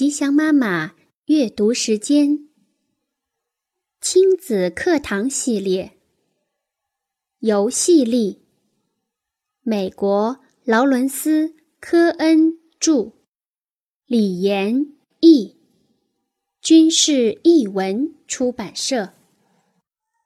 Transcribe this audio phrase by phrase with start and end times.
[0.00, 0.94] 吉祥妈妈
[1.26, 2.48] 阅读时间，
[4.00, 5.98] 亲子课堂系列，
[7.40, 8.42] 游戏力。
[9.60, 11.48] 美国劳伦斯·
[11.80, 13.12] 科恩著，
[14.06, 14.86] 李延
[15.20, 15.58] 译，
[16.62, 19.12] 军事译文出版社。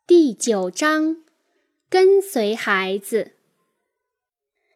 [0.06, 1.25] 第九章，
[1.88, 3.32] 跟随孩子，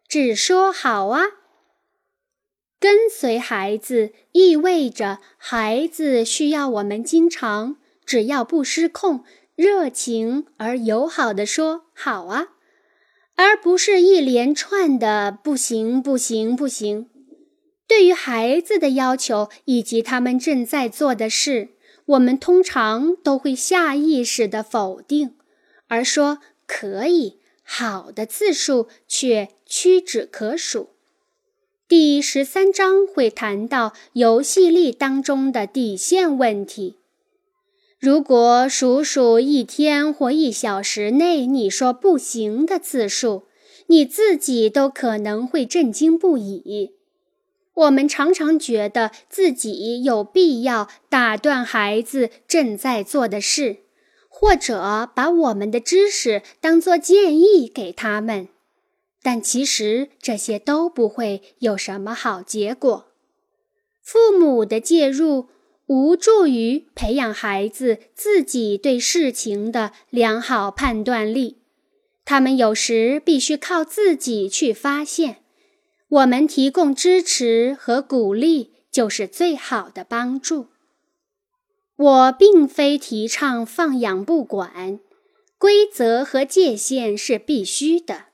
[0.08, 1.37] 只说好啊。
[2.80, 7.76] 跟随孩子意味着孩子需要我们经常，
[8.06, 9.24] 只要不失控，
[9.56, 12.48] 热情而友好地说“好啊”，
[13.34, 17.10] 而不是一连串的“不行，不行，不行”。
[17.88, 21.70] 对于孩子的要求以及他们正在做的事，
[22.06, 25.34] 我们通常都会下意识地否定，
[25.88, 26.38] 而说
[26.68, 30.90] “可以”“好的”次数却屈指可数。
[31.88, 36.96] 第十三章会谈到游戏力当中的底线问题。
[37.98, 43.44] 如果数数一天或一小时内你说不行的次数，
[43.86, 46.92] 你自己都可能会震惊不已。
[47.72, 53.78] 我们常常觉得自己有必要打断孩子正在做的事，
[54.28, 58.48] 或者把我们的知识当作建议给他们。
[59.22, 63.06] 但其实这些都不会有什么好结果。
[64.02, 65.48] 父母的介入
[65.86, 71.58] 无助于培养孩子自己对事情的良好判断力，
[72.24, 75.38] 他们有时必须靠自己去发现。
[76.08, 80.68] 我们提供支持和鼓励就是最好的帮助。
[81.96, 85.00] 我并非提倡放养不管，
[85.58, 88.27] 规则和界限是必须的。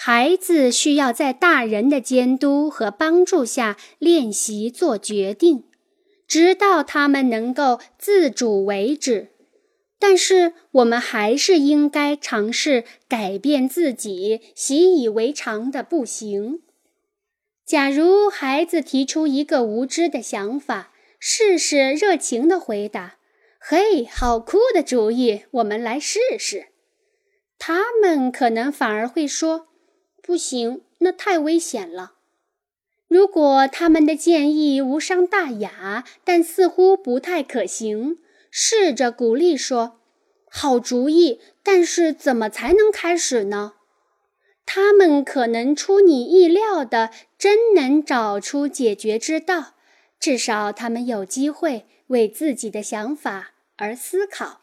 [0.00, 5.64] 孩子需要在大人的监督和帮助下练习做决定，
[6.28, 9.32] 直到他们能够自主为止。
[9.98, 16.60] 但是，我们还是应该尝试改变自己习以为常的不行。
[17.66, 23.16] 假如孩子提出一个无知的想法，试试热情的回答
[23.58, 26.66] ：“嘿，好酷的主意，我们来试试。”
[27.58, 29.66] 他们可能反而会说。
[30.28, 32.12] 不行，那太危险了。
[33.06, 38.18] 如果他们的建议无伤大雅，但似乎不太可行，
[38.50, 40.00] 试着鼓励说
[40.52, 43.72] ：“好主意，但是怎么才能开始呢？”
[44.66, 49.76] 他们可能出你意料的真能找出解决之道，
[50.20, 54.60] 至少他们有机会为自己的想法而思考。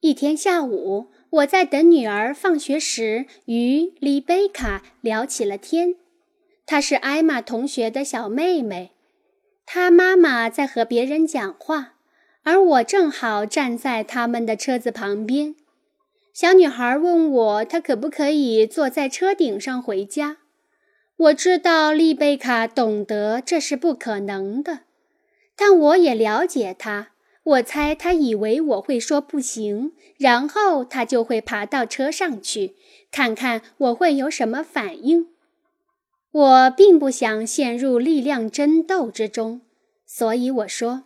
[0.00, 1.12] 一天下午。
[1.30, 5.96] 我在等女儿放学时，与丽贝卡聊起了天。
[6.64, 8.92] 她是艾玛同学的小妹妹，
[9.64, 11.94] 她妈妈在和别人讲话，
[12.44, 15.54] 而我正好站在他们的车子旁边。
[16.32, 20.38] 小女孩问我，她可不可以坐在车顶上回家？
[21.16, 24.80] 我知道丽贝卡懂得这是不可能的，
[25.56, 27.12] 但我也了解她。
[27.46, 32.74] 我猜他以为我会说不行，然后他就会爬到车上去，
[33.12, 35.28] 看看我会有什么反应。
[36.32, 39.60] 我并不想陷入力量争斗之中，
[40.04, 41.04] 所以我说：“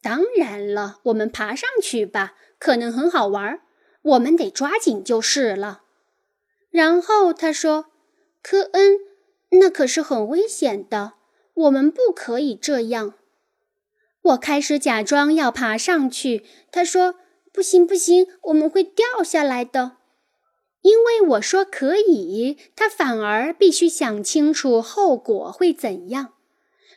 [0.00, 3.60] 当然了，我们爬上去吧，可能很好玩。
[4.00, 5.82] 我们得抓紧就是了。”
[6.72, 7.86] 然后他说
[8.42, 8.98] ：“科恩，
[9.60, 11.12] 那可是很危险的，
[11.52, 13.14] 我们不可以这样。”
[14.24, 17.16] 我开始假装要爬上去，他说
[17.52, 19.98] ：“不行，不行，我们会掉下来的。”
[20.80, 26.34] 因为我说可以，他反而必须想清楚后果会怎样。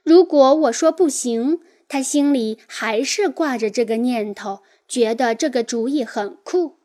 [0.03, 6.77] 如果我说不行，他心里还是挂着这个念头，觉得这个主意很酷。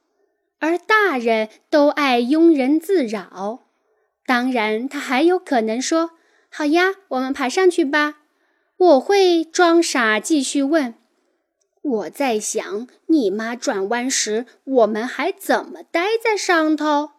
[0.58, 3.64] 而大人都爱庸人自扰，
[4.26, 6.12] 当然他还有可能说
[6.50, 8.18] ：“好呀，我们爬上去吧。”
[8.82, 10.94] 我会装傻，继续问。
[11.82, 17.10] 我在想，你妈转弯时，我们还怎么待在上头？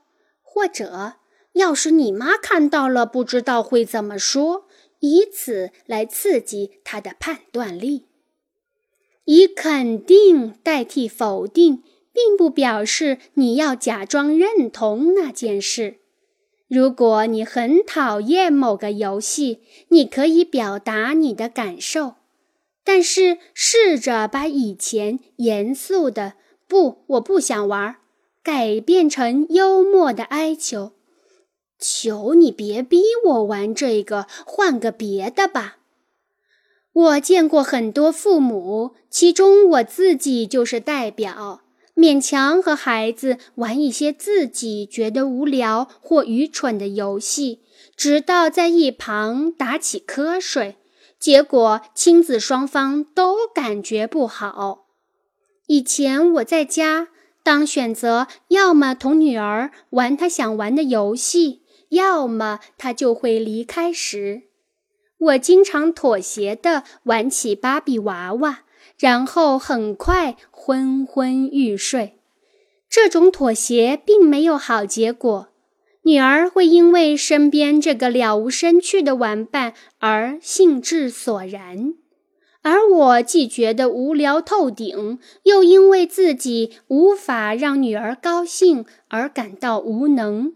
[0.42, 1.14] 或者，
[1.54, 4.66] 要是你妈看到了，不知道会怎么说，
[5.00, 8.08] 以此来刺激她的判断力。
[9.24, 11.82] 以肯定代替否定，
[12.12, 16.02] 并不表示你要假装认同那件事。
[16.68, 22.16] 如果你很讨厌某个游戏，你可以表达你的感受，
[22.84, 26.34] 但是试着把以前严肃的
[26.68, 27.98] “不，我不想玩”
[28.42, 30.94] 改变成幽默的哀求
[31.80, 35.78] ：“求你别逼我玩这个，换个别的吧。”
[36.94, 41.62] 我见过很多父母，其中我自己就是代表，
[41.96, 47.62] 勉强和孩子玩一些自己觉得无聊或愚蠢的游戏，
[47.96, 50.78] 直到在一旁打起瞌睡，
[51.20, 54.88] 结果亲子双方都感觉不好。
[55.68, 57.10] 以前我在家，
[57.44, 64.44] 当选择要么同女儿玩她想玩的游戏，要么她就会离开时。
[65.20, 68.63] 我经常妥协地玩起芭比娃娃，
[69.04, 72.20] 然后很快昏昏欲睡。
[72.90, 75.50] 这种妥协并没有好结果，
[76.04, 81.96] 女儿会因为身边这个了无生趣的玩伴而兴致索然，
[82.62, 90.54] 而我既觉得无聊透顶，又因为自己无法让女儿高兴而感到无能。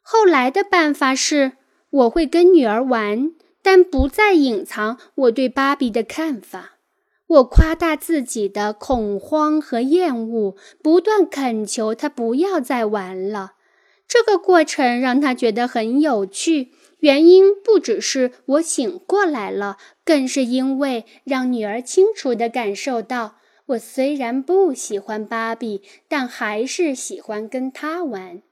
[0.00, 1.52] 后来的办法是，
[1.90, 3.32] 我会跟女儿玩。
[3.60, 6.77] 但不再隐藏我对芭比的看法，
[7.28, 13.52] 我夸大自己的恐慌和厌恶，不断恳求他不要再玩了。
[14.06, 16.70] 这个过程让他觉得很有趣，
[17.00, 23.36] 原因不只是我醒过来了，更是因为让女儿清楚地感受到，
[23.66, 28.42] 我虽然不喜欢芭比，但还是喜欢跟她玩。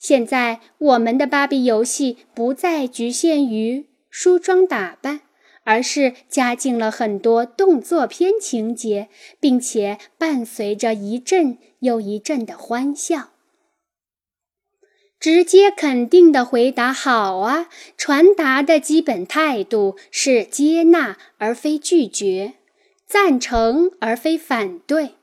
[0.00, 3.86] 现在我们的芭比游戏不再局限于。
[4.14, 5.22] 梳妆打扮，
[5.64, 13.30] 而是加进了很多动作片情节，并且伴随着一阵又一阵的欢笑。
[15.20, 22.54] 直接肯定的回答“好啊”，传达的基本态度是接纳而非拒绝，
[23.06, 25.14] 赞成而非反对。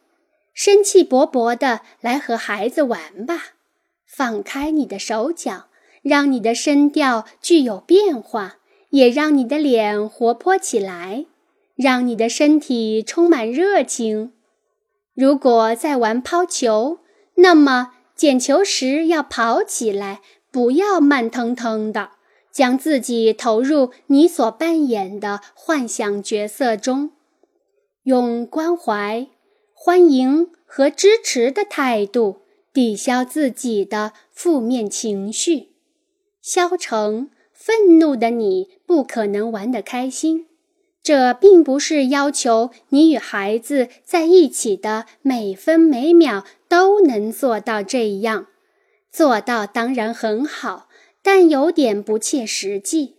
[0.53, 3.55] 生气勃勃的来和孩子玩吧，
[4.05, 5.67] 放开你的手脚，
[6.01, 8.58] 让你的声调具有变化。
[8.89, 11.25] 也让你的脸活泼起来，
[11.75, 14.33] 让你的身体充满热情。
[15.13, 16.99] 如果在玩抛球，
[17.35, 20.21] 那么捡球时要跑起来，
[20.51, 22.11] 不要慢腾腾的，
[22.51, 27.11] 将自己投入你所扮演的幻想角色中，
[28.03, 29.27] 用关怀、
[29.73, 32.41] 欢迎和支持的态度
[32.73, 35.69] 抵消自己的负面情绪，
[36.41, 37.29] 消成。
[37.69, 40.47] 愤怒的你不可能玩得开心，
[41.03, 48.47] 这并不是要求你与孩子在一起的每分每秒都能做到这样。
[49.11, 50.89] 做到当然很好，
[51.21, 53.17] 但有点不切实际。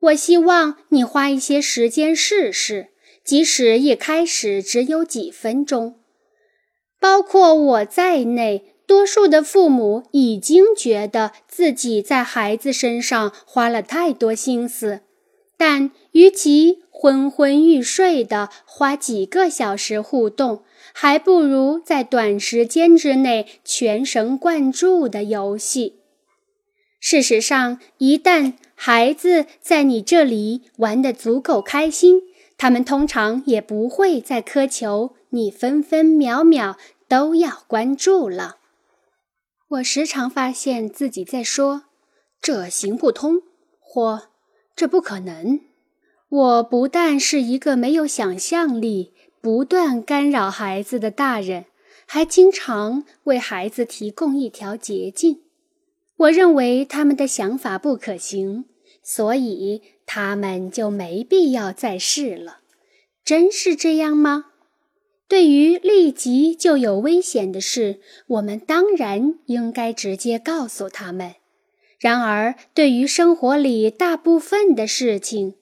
[0.00, 2.88] 我希望你花一些时间试试，
[3.22, 5.96] 即使一开始只有几分钟。
[6.98, 8.73] 包括我在内。
[8.86, 15.00] 多数的父母已经觉得自己在孩子身上花了太多心思，
[15.56, 26.00] 但与其昏昏欲睡的花几个小时互动，还不如在短时间之内全神贯注的游戏。
[27.00, 32.22] 事实上，一旦孩子在你这里玩得足够开心，
[32.56, 36.76] 他们通常也不会再苛求你分分秒秒
[37.08, 38.56] 都要关注了。
[39.74, 41.84] 我时常发现自己在说
[42.40, 43.42] “这行不通”
[43.80, 44.28] 或
[44.76, 45.60] “这不可能”。
[46.28, 51.64] 我不但是一个没有想象力、不断干扰孩子的大人，
[52.06, 55.40] 还经常为孩子提供一条捷径。
[56.16, 58.66] 我认为他们的想法不可行，
[59.02, 62.60] 所以他们就没必要再试了。
[63.24, 64.52] 真是这样吗？
[65.26, 71.34] 对于立即就有危险的事，我们当然应该直接告诉他们。
[71.98, 75.54] 然而，对于生活里大部分的事情，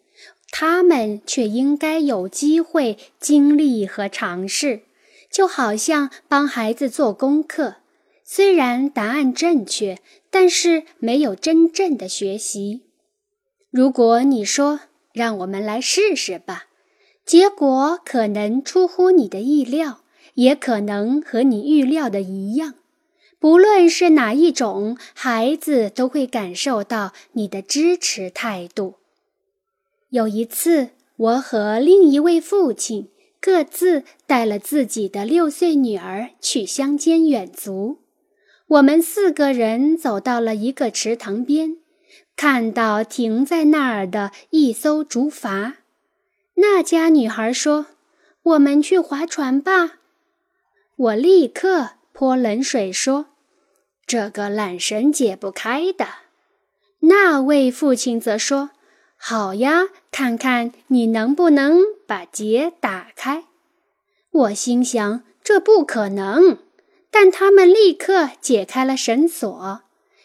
[0.51, 4.83] 他们却应该有机会经历和尝试。
[5.31, 7.77] 就好像帮孩子做功课，
[8.23, 9.99] 虽然答案正确，
[10.31, 12.83] 但是没有真正的学习。
[13.71, 14.81] 如果你说
[15.15, 16.67] “让我们来试试吧”，
[17.25, 20.01] 结果可能出乎你的意料，
[20.35, 22.75] 也可能和你预料的一样。
[23.39, 28.97] 不论是哪一种，孩子都会感受到你的支持态度。
[30.11, 33.09] 有一次，我和另一位父亲
[33.41, 37.99] 各自带了自己的六岁女儿去乡间远足。
[38.69, 41.79] 我们四个人走到了一个池塘边，
[42.37, 45.75] 看到停在那儿的一艘竹筏。
[46.63, 47.87] 那家女孩说
[48.55, 49.95] ：“我们去划船吧。”
[50.95, 53.27] 我立刻泼冷水说
[54.07, 56.07] ：“这个懒绳解不开的。”
[57.05, 58.71] 那位父亲则说
[59.19, 63.47] ：“好呀，看看你能不能把结打开。
[64.31, 66.59] 我心想，这不可能。
[67.11, 69.83] 但他们立刻解开了绳索。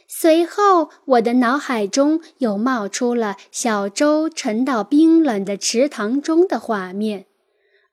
[0.09, 7.25] 随后，我的脑海中又冒出了小舟沉到冰冷的池塘中的画面，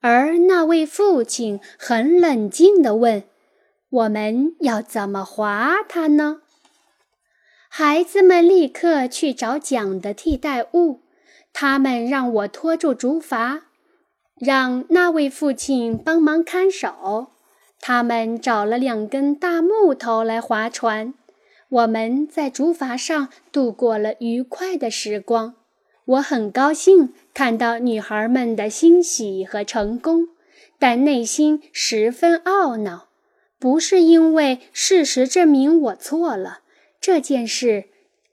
[0.01, 3.25] 而那位父亲很冷静地问
[3.91, 6.43] ：“我们要怎么划它呢？”
[7.69, 11.01] 孩子们立刻去找桨的替代物，
[11.53, 13.63] 他们让我拖住竹筏，
[14.39, 17.33] 让那位父亲帮忙看守。
[17.81, 21.13] 他们找了两根大木头来划船。
[21.69, 25.55] 我们在竹筏上度过了愉快的时光。
[26.05, 30.29] 我很高兴看到女孩们的欣喜和成功，
[30.79, 33.09] 但内心十分懊恼。
[33.59, 36.61] 不是因为事实证明我错了，
[37.01, 37.85] 这件事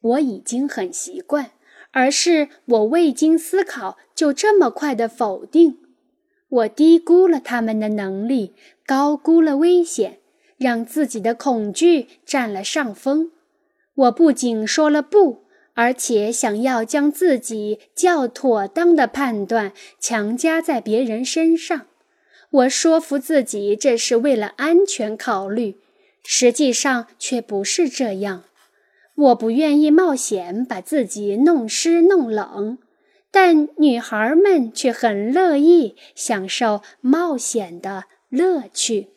[0.02, 1.52] 我已经很习惯，
[1.92, 5.78] 而是我未经思考就这么快的否定。
[6.50, 8.54] 我低估了他们的能力，
[8.86, 10.20] 高估了危险。
[10.62, 13.32] 让自己的恐惧占了上风。
[13.96, 21.88] 我不仅说了不，而且想要将自己较妥当的判断强加在别人身上。
[22.52, 25.78] 我说服自己这是为了安全考虑，
[26.24, 28.44] 实际上却不是这样。
[29.16, 32.78] 我不愿意冒险把自己弄湿弄冷，
[33.32, 39.11] 但女孩们却很乐意享受冒险的乐趣。